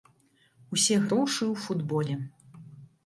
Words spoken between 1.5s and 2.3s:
ў футболе.